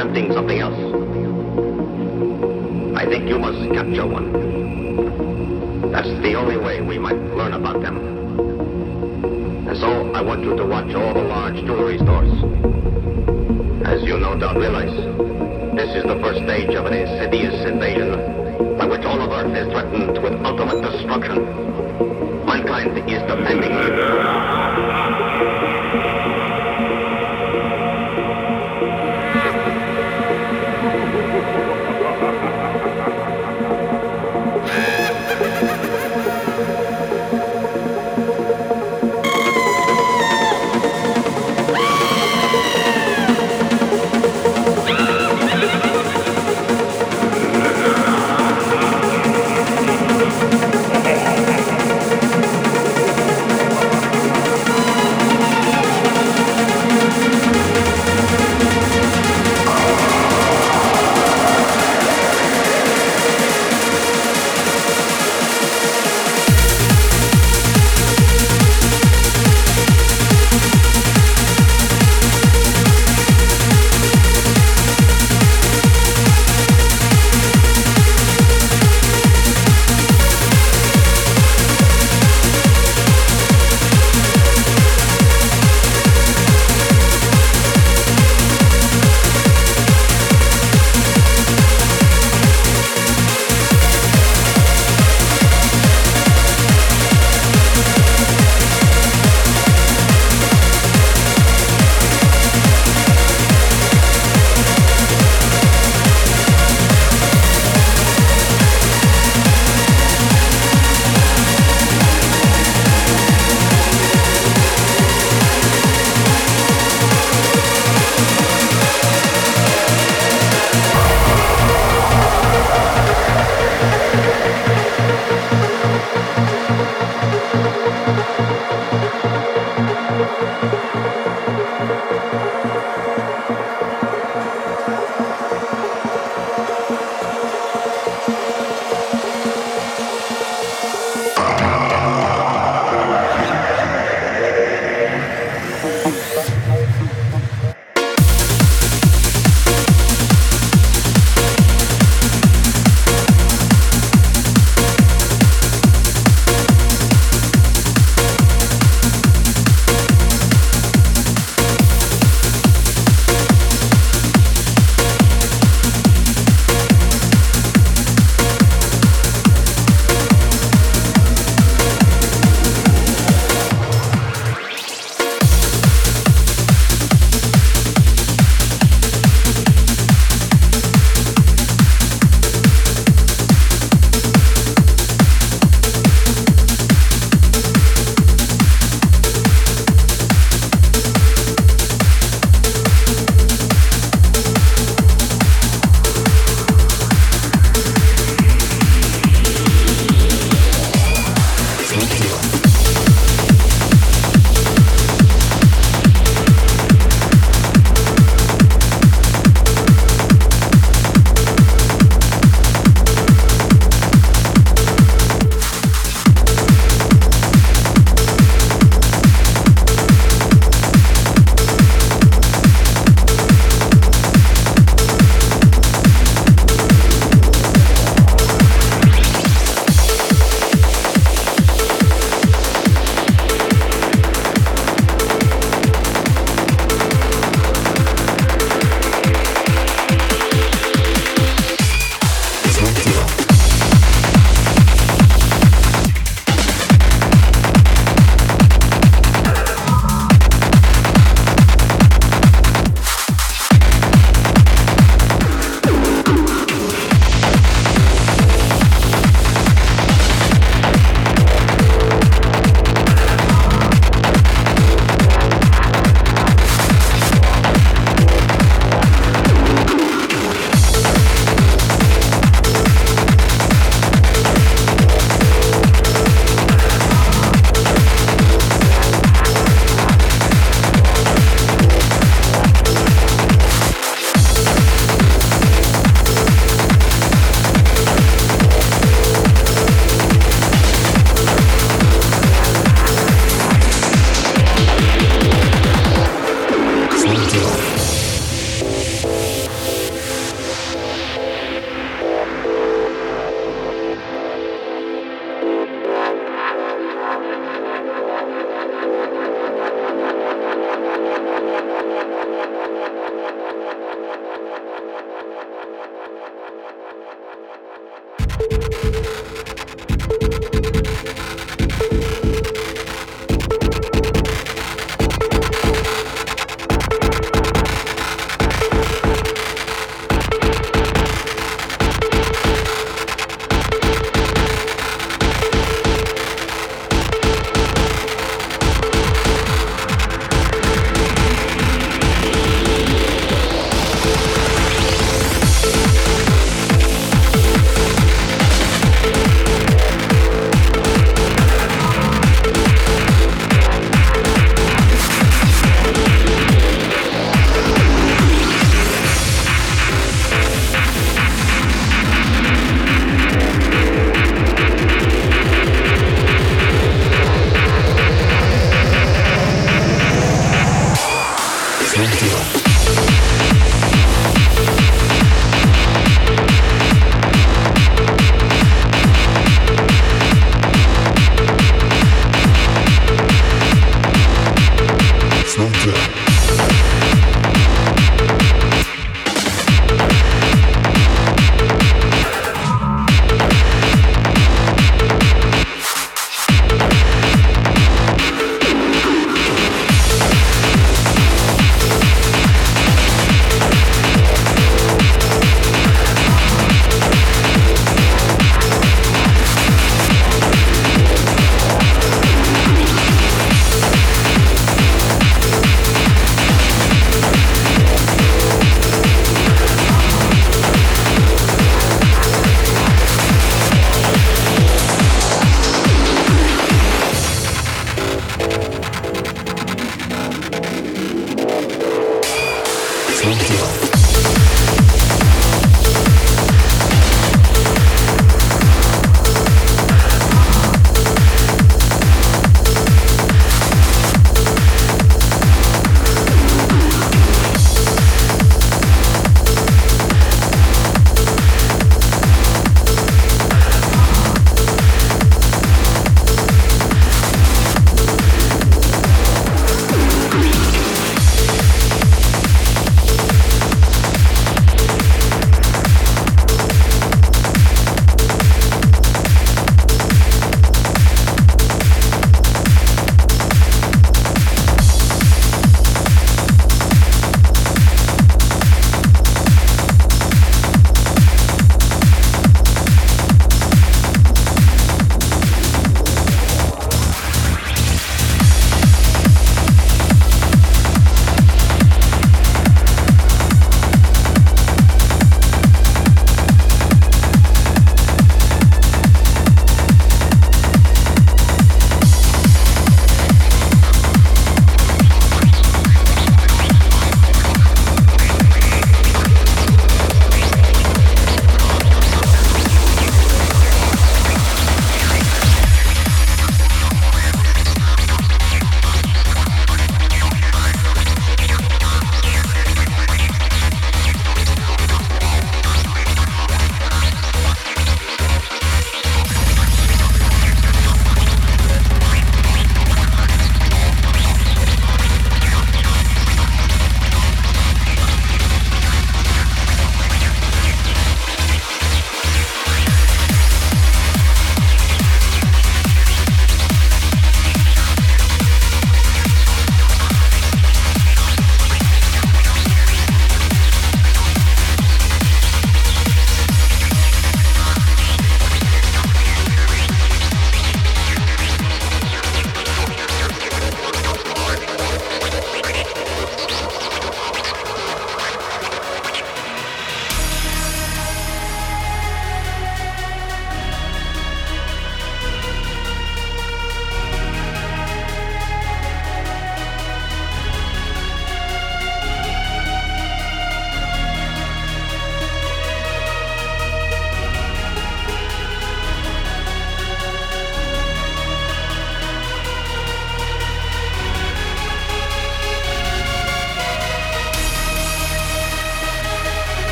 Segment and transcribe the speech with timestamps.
[0.00, 0.80] attempting something else.
[2.96, 4.32] I think you must capture one.
[5.92, 7.98] That's the only way we might learn about them.
[9.68, 12.32] And so I want you to watch all the large jewelry stores.
[13.84, 14.96] As you no doubt realize,
[15.76, 19.68] this is the first stage of an insidious invasion by which all of Earth is
[19.70, 21.44] threatened with ultimate destruction.
[22.46, 23.76] Mankind is demanding.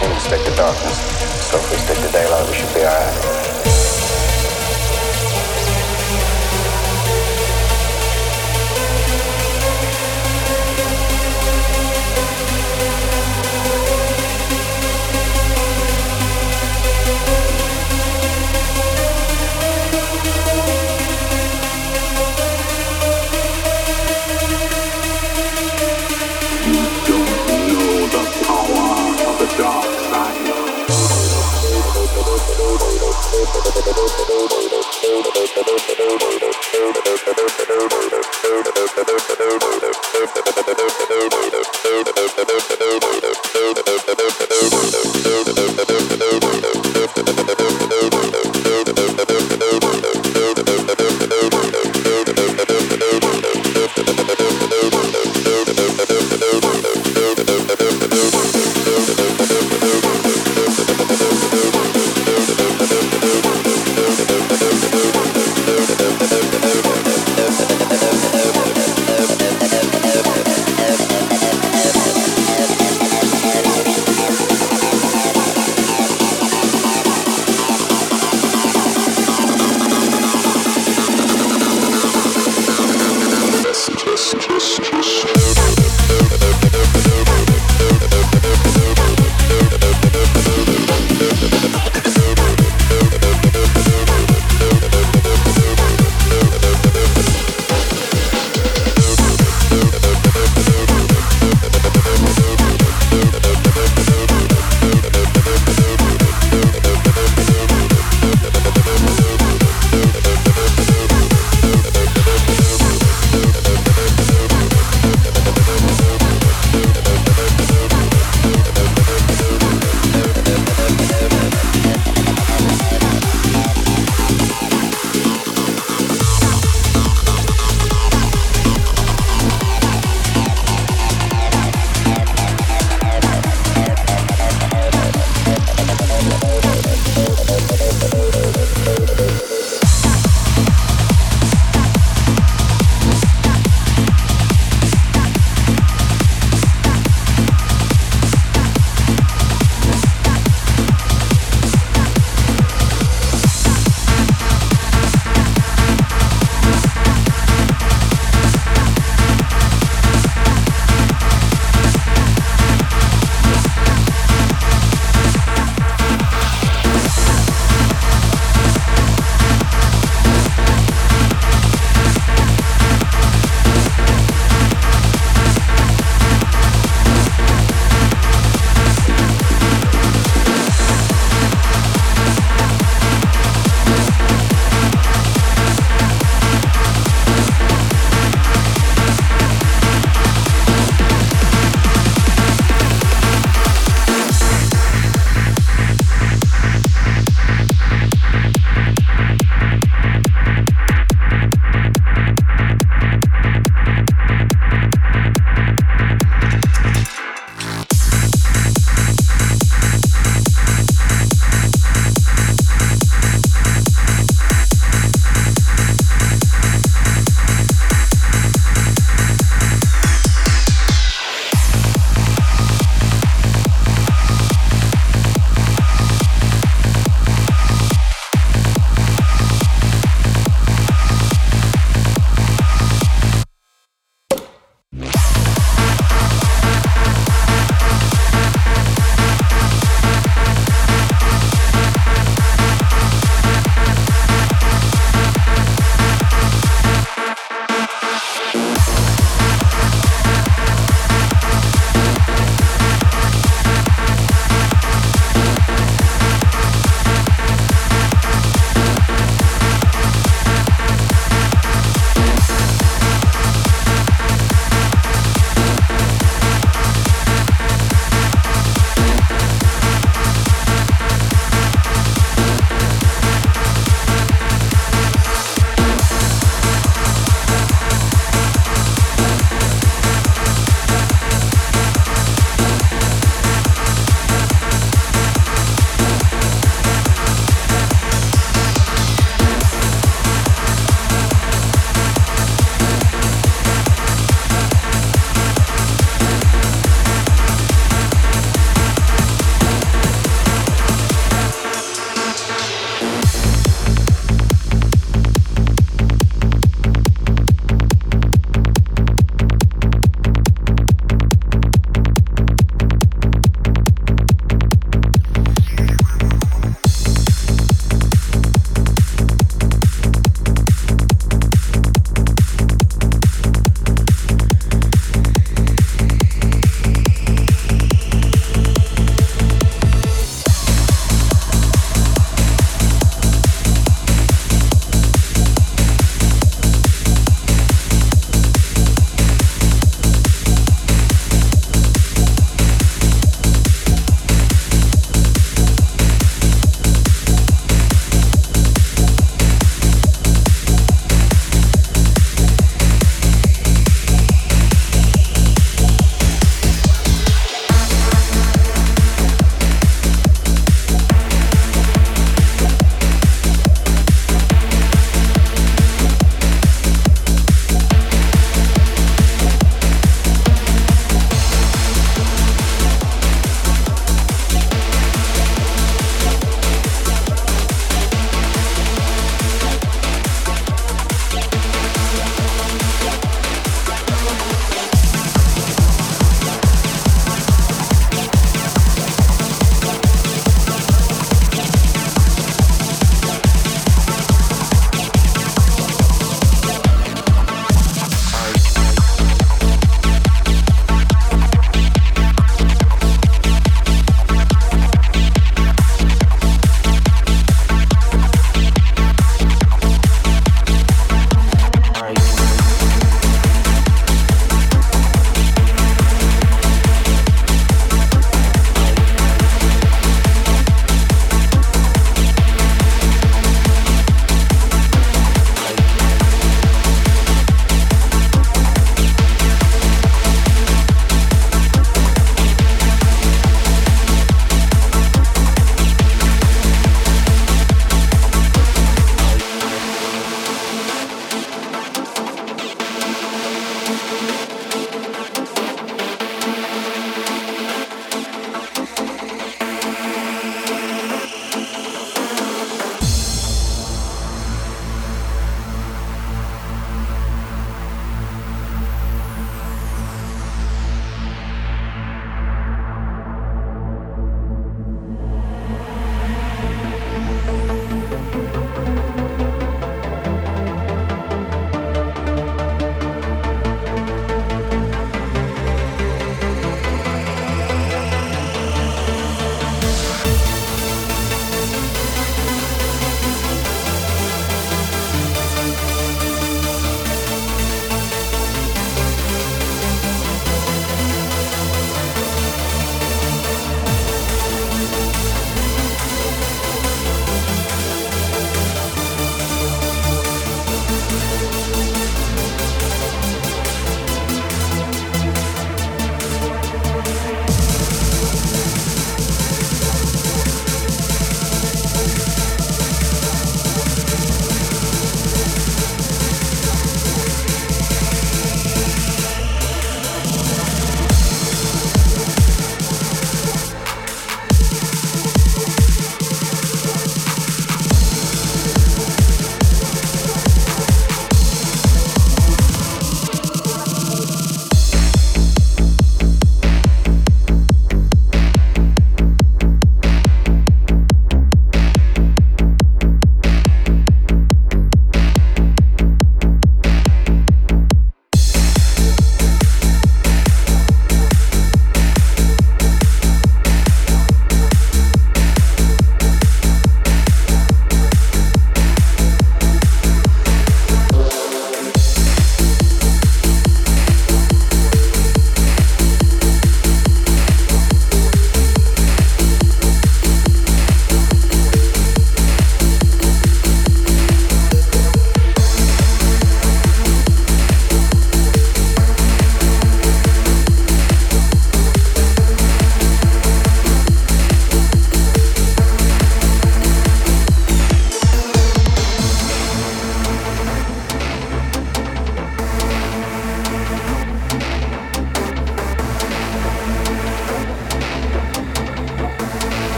[0.00, 0.98] Seem to stick to darkness.
[1.50, 3.59] So if we stick to daylight, we should be alright.
[33.92, 34.06] ど
[42.00, 42.09] うだ?